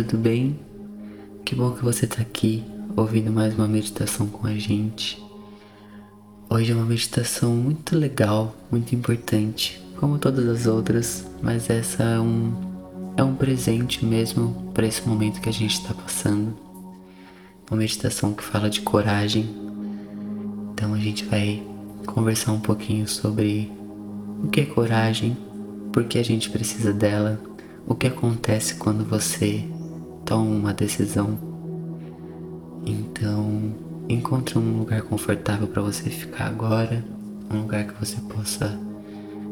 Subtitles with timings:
[0.00, 0.58] Tudo bem?
[1.44, 2.64] Que bom que você tá aqui
[2.96, 5.22] ouvindo mais uma meditação com a gente.
[6.48, 12.18] Hoje é uma meditação muito legal, muito importante, como todas as outras, mas essa é
[12.18, 12.50] um,
[13.14, 16.56] é um presente mesmo para esse momento que a gente está passando.
[17.70, 19.54] Uma meditação que fala de coragem.
[20.72, 21.62] Então a gente vai
[22.06, 23.70] conversar um pouquinho sobre
[24.42, 25.36] o que é coragem,
[25.92, 27.38] por que a gente precisa dela
[27.86, 29.62] o que acontece quando você
[30.30, 31.36] toma uma decisão.
[32.86, 33.74] Então,
[34.08, 37.04] encontre um lugar confortável para você ficar agora,
[37.52, 38.78] um lugar que você possa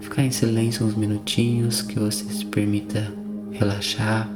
[0.00, 3.12] ficar em silêncio uns minutinhos, que você se permita
[3.50, 4.30] relaxar,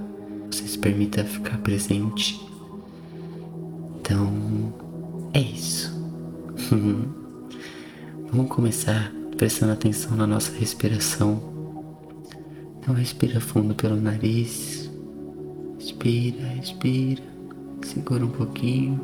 [0.51, 2.45] você se permita ficar presente.
[4.01, 4.75] Então,
[5.33, 5.95] é isso.
[8.33, 11.55] Vamos começar prestando atenção na nossa respiração
[12.85, 14.84] então respira fundo pelo nariz.
[15.85, 17.23] Respira, respira.
[17.83, 18.99] Segura um pouquinho.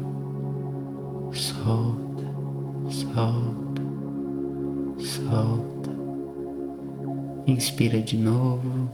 [1.31, 2.25] Solta,
[2.89, 3.83] solta,
[4.97, 5.91] solta.
[7.47, 8.91] Inspira de novo.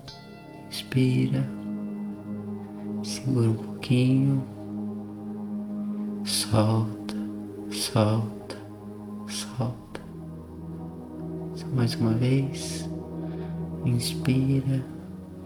[0.67, 1.49] Inspira.
[3.05, 4.43] Segura um pouquinho.
[6.25, 7.15] Solta,
[7.71, 8.57] solta,
[9.29, 10.01] solta.
[11.55, 12.91] Só mais uma vez.
[13.85, 14.85] Inspira,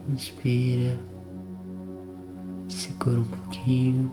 [0.08, 1.09] inspira,
[3.02, 4.12] segura um pouquinho,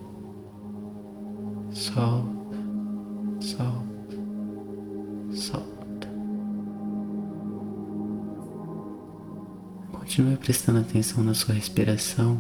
[1.72, 2.58] solta,
[3.42, 4.16] solta,
[5.32, 6.08] solta.
[9.92, 12.40] Continue prestando atenção na sua respiração.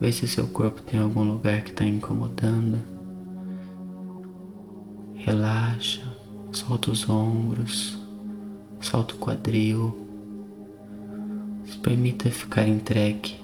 [0.00, 2.78] Vê se seu corpo tem algum lugar que está incomodando.
[5.14, 6.02] Relaxa,
[6.52, 8.02] solta os ombros
[8.80, 9.96] solta o quadril,
[11.64, 13.43] se permita ficar entregue.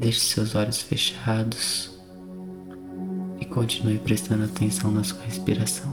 [0.00, 1.90] Deixe seus olhos fechados
[3.38, 5.92] e continue prestando atenção na sua respiração.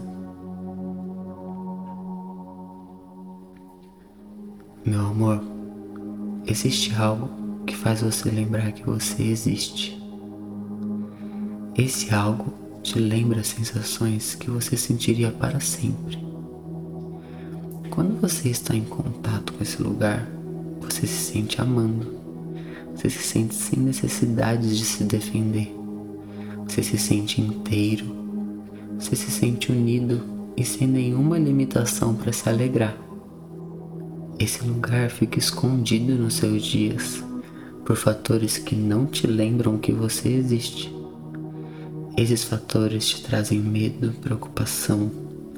[4.86, 5.44] Meu amor,
[6.46, 10.02] existe algo que faz você lembrar que você existe.
[11.76, 16.18] Esse algo te lembra sensações que você sentiria para sempre.
[17.90, 20.26] Quando você está em contato com esse lugar,
[20.80, 22.17] você se sente amando.
[22.98, 25.72] Você se sente sem necessidade de se defender.
[26.68, 28.06] Você se sente inteiro.
[28.98, 30.20] Você se sente unido
[30.58, 32.98] e sem nenhuma limitação para se alegrar.
[34.40, 37.24] Esse lugar fica escondido nos seus dias
[37.86, 40.92] por fatores que não te lembram que você existe.
[42.18, 45.12] Esses fatores te trazem medo, preocupação,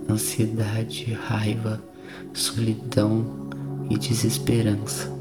[0.09, 1.81] ansiedade, raiva,
[2.33, 3.25] solidão
[3.89, 5.18] e desesperança.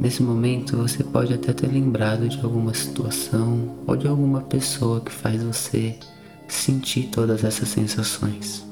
[0.00, 5.12] Nesse momento você pode até ter lembrado de alguma situação ou de alguma pessoa que
[5.12, 5.98] faz você
[6.48, 8.66] sentir todas essas sensações.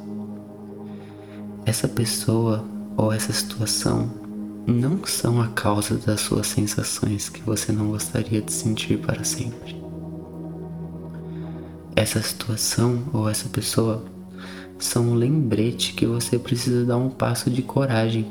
[1.65, 2.65] Essa pessoa
[2.97, 4.11] ou essa situação
[4.67, 9.81] não são a causa das suas sensações que você não gostaria de sentir para sempre.
[11.95, 14.05] Essa situação ou essa pessoa
[14.79, 18.31] são um lembrete que você precisa dar um passo de coragem.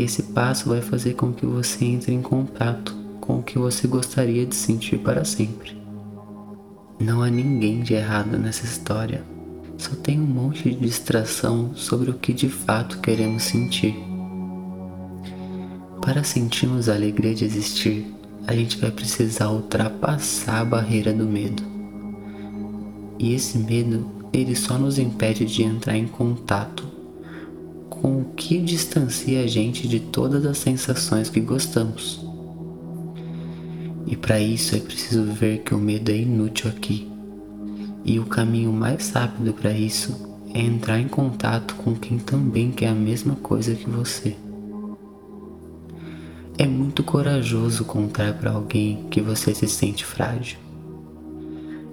[0.00, 3.86] E esse passo vai fazer com que você entre em contato com o que você
[3.86, 5.76] gostaria de sentir para sempre.
[6.98, 9.22] Não há ninguém de errado nessa história.
[9.76, 13.94] Só tem um monte de distração sobre o que de fato queremos sentir.
[16.00, 18.06] Para sentirmos a alegria de existir,
[18.46, 21.62] a gente vai precisar ultrapassar a barreira do medo.
[23.18, 26.99] E esse medo ele só nos impede de entrar em contato
[28.00, 32.24] com o que distancia a gente de todas as sensações que gostamos.
[34.06, 37.10] E para isso é preciso ver que o medo é inútil aqui.
[38.02, 42.88] E o caminho mais rápido para isso é entrar em contato com quem também quer
[42.88, 44.34] a mesma coisa que você.
[46.56, 50.58] É muito corajoso contar para alguém que você se sente frágil.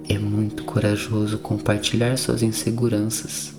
[0.07, 3.56] É muito corajoso compartilhar suas inseguranças.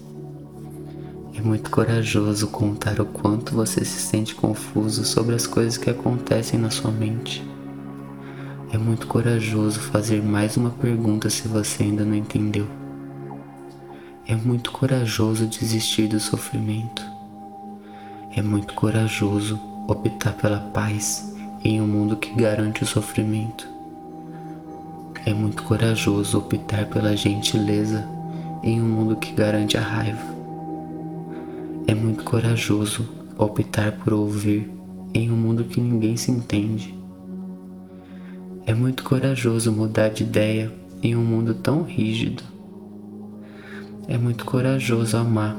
[1.39, 6.59] É muito corajoso contar o quanto você se sente confuso sobre as coisas que acontecem
[6.59, 7.47] na sua mente.
[8.73, 12.67] É muito corajoso fazer mais uma pergunta se você ainda não entendeu.
[14.27, 17.07] É muito corajoso desistir do sofrimento.
[18.35, 23.69] É muito corajoso optar pela paz em um mundo que garante o sofrimento.
[25.25, 28.05] É muito corajoso optar pela gentileza
[28.61, 30.38] em um mundo que garante a raiva.
[31.89, 33.09] É muito corajoso
[33.39, 34.71] optar por ouvir
[35.15, 36.95] em um mundo que ninguém se entende.
[38.67, 40.71] É muito corajoso mudar de ideia
[41.03, 42.43] em um mundo tão rígido.
[44.07, 45.57] É muito corajoso amar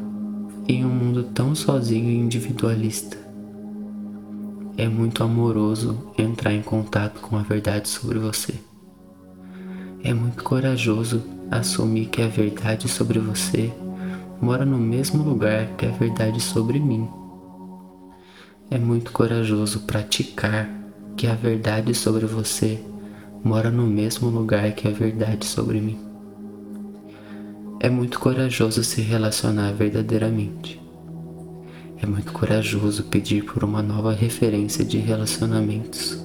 [0.68, 3.18] em um mundo tão sozinho e individualista.
[4.78, 8.54] É muito amoroso entrar em contato com a verdade sobre você.
[10.04, 13.74] É muito corajoso assumir que a verdade sobre você
[14.42, 17.10] mora no mesmo lugar que a verdade sobre mim.
[18.72, 20.70] É muito corajoso praticar
[21.18, 22.80] que a verdade sobre você
[23.44, 26.00] mora no mesmo lugar que a verdade sobre mim.
[27.82, 30.82] É muito corajoso se relacionar verdadeiramente.
[32.02, 36.18] É muito corajoso pedir por uma nova referência de relacionamentos.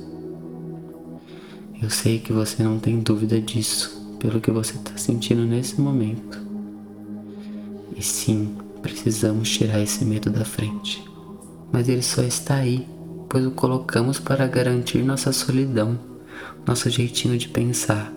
[1.82, 6.43] Eu sei que você não tem dúvida disso, pelo que você está sentindo nesse momento.
[7.96, 11.14] E sim, precisamos tirar esse medo da frente
[11.74, 12.86] mas ele só está aí,
[13.28, 15.98] pois o colocamos para garantir nossa solidão,
[16.64, 18.12] nosso jeitinho de pensar,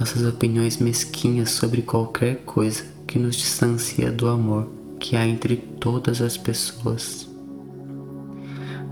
[0.00, 6.22] nossas opiniões mesquinhas sobre qualquer coisa que nos distancia do amor que há entre todas
[6.22, 7.28] as pessoas.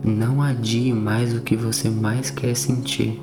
[0.04, 3.18] Não adie mais o que você mais quer sentir.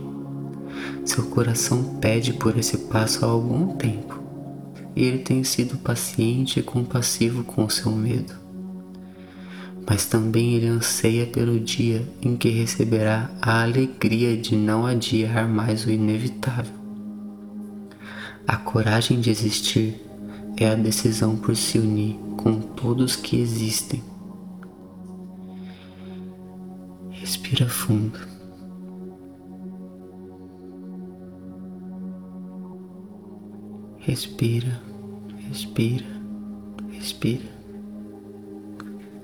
[1.05, 4.22] Seu coração pede por esse passo há algum tempo
[4.95, 8.43] ele tem sido paciente e compassivo com seu medo
[9.87, 15.85] mas também ele anseia pelo dia em que receberá a alegria de não adiar mais
[15.85, 16.73] o inevitável.
[18.47, 20.01] A coragem de existir
[20.57, 24.03] é a decisão por se unir com todos que existem.
[27.09, 28.32] Respira fundo.
[34.05, 34.81] Respira,
[35.47, 36.05] respira,
[36.91, 37.45] respira.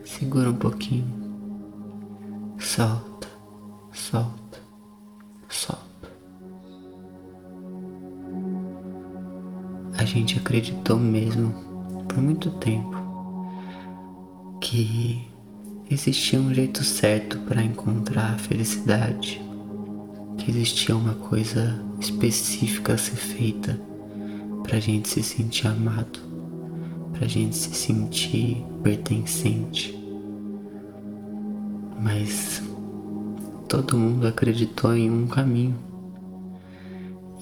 [0.06, 1.06] Segura um pouquinho.
[2.58, 3.28] Solta,
[3.92, 4.62] solta,
[5.50, 6.10] solta.
[9.98, 11.54] A gente acreditou mesmo
[12.08, 12.96] por muito tempo
[14.62, 15.28] que
[15.92, 19.42] existia um jeito certo para encontrar a felicidade,
[20.38, 23.89] que existia uma coisa específica a ser feita
[24.70, 26.20] para a gente se sentir amado,
[27.12, 30.00] para a gente se sentir pertencente
[32.02, 32.64] mas
[33.68, 35.76] todo mundo acreditou em um caminho.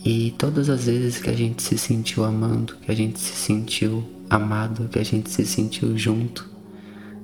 [0.03, 4.03] E todas as vezes que a gente se sentiu amando, que a gente se sentiu
[4.29, 6.49] amado, que a gente se sentiu junto,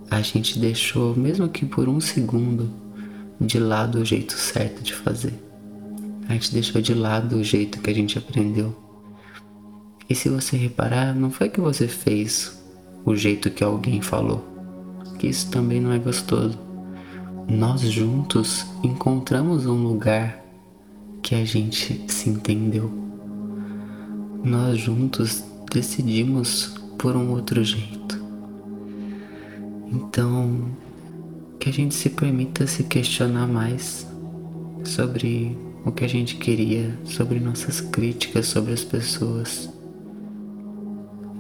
[0.10, 2.70] a gente deixou, mesmo que por um segundo,
[3.40, 5.34] de lado o jeito certo de fazer.
[6.28, 8.83] A gente deixou de lado o jeito que a gente aprendeu.
[10.14, 12.64] E se você reparar, não foi que você fez
[13.04, 14.46] o jeito que alguém falou,
[15.18, 16.64] que isso também não é gostoso
[17.48, 20.42] nós juntos encontramos um lugar
[21.22, 22.92] que a gente se entendeu.
[24.44, 28.22] Nós juntos decidimos por um outro jeito.
[29.92, 30.70] Então,
[31.60, 34.08] que a gente se permita se questionar mais
[34.84, 39.73] sobre o que a gente queria, sobre nossas críticas sobre as pessoas.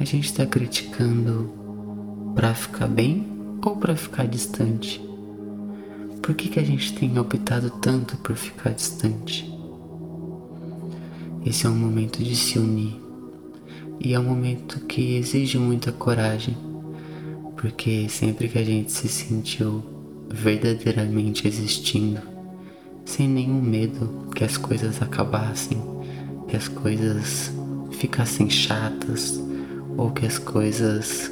[0.04, 1.50] A gente está criticando
[2.36, 3.26] para ficar bem
[3.66, 5.02] ou para ficar distante?
[6.22, 9.50] Por que, que a gente tem optado tanto por ficar distante?
[11.46, 13.00] Esse é um momento de se unir
[13.98, 16.58] e é um momento que exige muita coragem,
[17.56, 19.82] porque sempre que a gente se sentiu
[20.30, 22.20] verdadeiramente existindo,
[23.06, 25.82] sem nenhum medo que as coisas acabassem,
[26.50, 27.54] que as coisas
[27.92, 29.42] ficassem chatas
[29.98, 31.32] ou que as coisas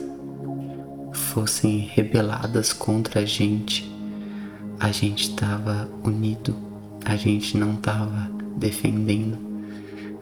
[1.14, 3.92] fossem rebeladas contra a gente
[4.82, 6.56] a gente estava unido,
[7.06, 9.38] a gente não estava defendendo,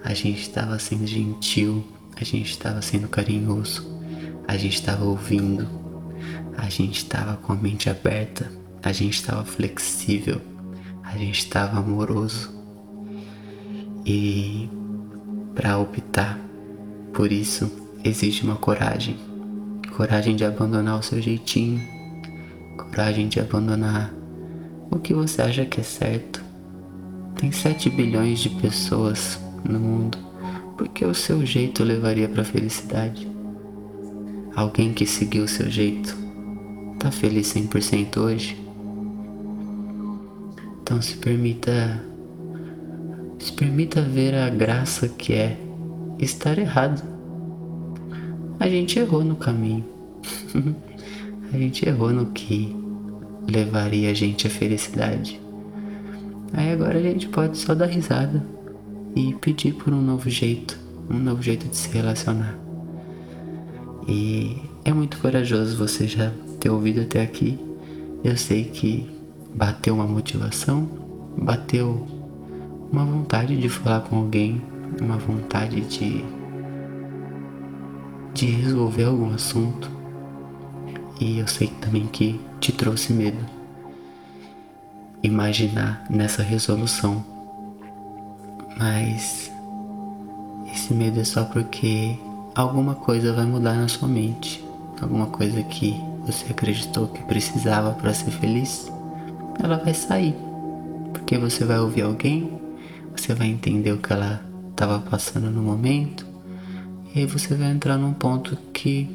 [0.04, 1.88] a gente estava sendo gentil,
[2.20, 3.88] a gente estava sendo carinhoso,
[4.46, 5.66] a gente estava ouvindo,
[6.58, 8.52] a gente estava com a mente aberta,
[8.84, 10.42] a gente estava flexível,
[11.04, 12.54] a gente estava amoroso.
[14.06, 14.70] E
[15.56, 16.38] para optar
[17.14, 19.18] por isso exige uma coragem.
[19.96, 21.82] Coragem de abandonar o seu jeitinho,
[22.78, 24.14] coragem de abandonar
[24.90, 26.44] o que você acha que é certo.
[27.36, 30.18] Tem 7 bilhões de pessoas no mundo.
[30.78, 33.30] Por que o seu jeito levaria para felicidade?
[34.56, 36.18] Alguém que seguiu o seu jeito
[37.00, 38.58] tá feliz 100% hoje?
[40.82, 42.04] Então se permita
[43.38, 45.58] se permita ver a graça que é
[46.18, 47.19] estar errado.
[48.70, 49.84] A gente errou no caminho.
[51.52, 52.76] a gente errou no que
[53.52, 55.42] levaria a gente à felicidade.
[56.54, 58.46] Aí agora a gente pode só dar risada
[59.16, 62.60] e pedir por um novo jeito, um novo jeito de se relacionar.
[64.08, 67.58] E é muito corajoso você já ter ouvido até aqui.
[68.24, 69.10] Eu sei que
[69.52, 70.88] bateu uma motivação,
[71.42, 72.08] bateu
[72.92, 74.62] uma vontade de falar com alguém,
[75.02, 76.24] uma vontade de
[78.40, 79.92] de resolver algum assunto.
[81.20, 83.46] E eu sei também que te trouxe medo.
[85.22, 87.24] Imaginar nessa resolução.
[88.78, 89.52] Mas
[90.74, 92.18] esse medo é só porque
[92.56, 94.64] alguma coisa vai mudar na sua mente.
[95.02, 98.90] Alguma coisa que você acreditou que precisava para ser feliz,
[99.62, 100.36] ela vai sair.
[101.12, 102.58] Porque você vai ouvir alguém,
[103.14, 104.42] você vai entender o que ela
[104.72, 106.26] estava passando no momento,
[107.14, 109.10] e aí você vai entrar num ponto que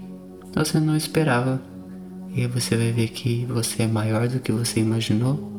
[0.55, 1.63] você não esperava.
[2.35, 5.53] E aí você vai ver que você é maior do que você imaginou.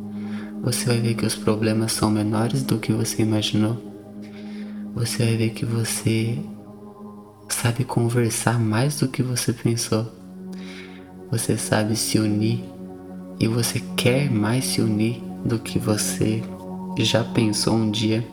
[0.62, 3.82] Você vai ver que os problemas são menores do que você imaginou.
[4.94, 6.38] Você vai ver que você
[7.48, 10.12] sabe conversar mais do que você pensou.
[11.32, 12.64] Você sabe se unir
[13.40, 16.44] e você quer mais se unir do que você
[17.00, 18.26] já pensou um dia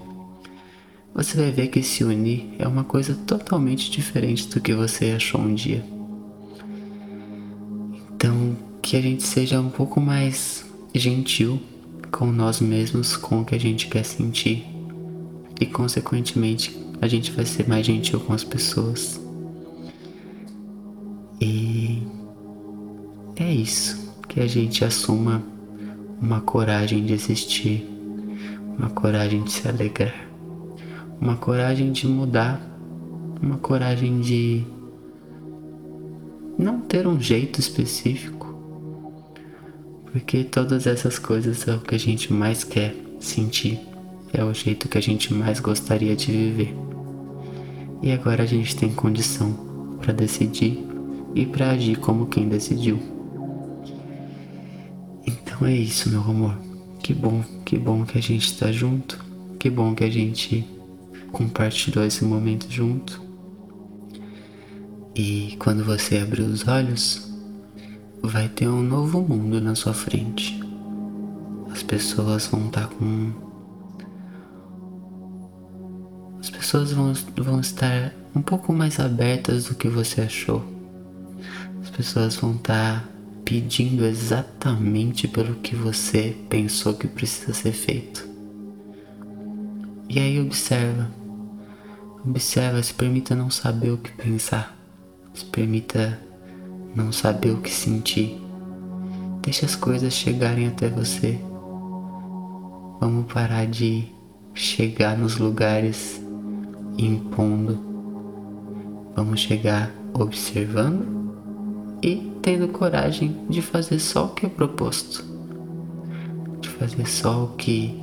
[1.14, 5.40] você vai ver que se unir é uma coisa totalmente diferente do que você achou
[5.40, 5.85] um dia.
[8.14, 10.64] Então, que a gente seja um pouco mais
[10.95, 11.61] gentil
[12.11, 14.64] com nós mesmos, com o que a gente quer sentir.
[15.61, 19.21] E, consequentemente, a gente vai ser mais gentil com as pessoas.
[21.40, 22.02] E
[23.37, 24.14] é isso.
[24.28, 25.42] Que a gente assuma
[26.21, 27.87] uma coragem de existir,
[28.78, 30.32] uma coragem de se alegrar
[31.23, 32.61] uma coragem de mudar,
[33.41, 34.64] uma coragem de
[36.59, 38.52] não ter um jeito específico,
[40.11, 43.79] porque todas essas coisas é o que a gente mais quer sentir,
[44.33, 46.75] é o jeito que a gente mais gostaria de viver.
[48.02, 49.52] E agora a gente tem condição
[50.00, 50.85] para decidir
[51.37, 52.99] e para agir como quem decidiu.
[55.25, 56.59] Então é isso, meu amor.
[57.00, 59.25] Que bom, que bom que a gente está junto.
[59.57, 60.82] Que bom que a gente
[61.33, 63.21] compartilhou esse momento junto.
[65.15, 67.31] E quando você abrir os olhos,
[68.23, 70.61] vai ter um novo mundo na sua frente.
[71.71, 73.33] As pessoas vão estar tá com.
[76.39, 80.65] As pessoas vão, vão estar um pouco mais abertas do que você achou.
[81.83, 83.09] As pessoas vão estar tá
[83.45, 88.29] pedindo exatamente pelo que você pensou que precisa ser feito.
[90.09, 91.22] E aí observa
[92.25, 94.76] Observa, se permita não saber o que pensar.
[95.35, 96.21] Se permita
[96.95, 98.41] não saber o que sentir.
[99.43, 101.41] Deixe as coisas chegarem até você.
[103.00, 104.07] Vamos parar de
[104.55, 106.23] chegar nos lugares
[106.97, 107.81] impondo.
[109.17, 111.05] Vamos chegar observando
[112.00, 115.25] e tendo coragem de fazer só o que é proposto.
[116.61, 118.00] De fazer só o que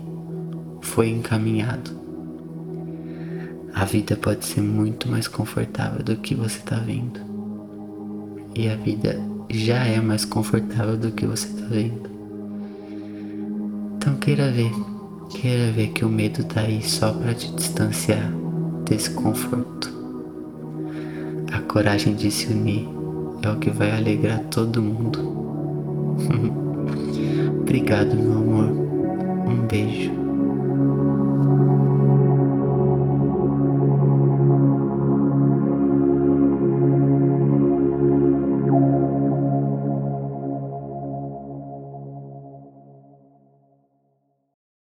[0.82, 2.09] foi encaminhado.
[3.80, 7.22] A vida pode ser muito mais confortável do que você está vendo.
[8.54, 9.18] E a vida
[9.50, 12.10] já é mais confortável do que você está vendo.
[13.96, 14.70] Então queira ver,
[15.30, 18.30] queira ver que o medo tá aí só para te distanciar
[18.84, 19.90] desse conforto.
[21.54, 22.86] A coragem de se unir
[23.42, 25.20] é o que vai alegrar todo mundo.
[27.62, 28.66] Obrigado, meu amor.
[29.48, 30.19] Um beijo.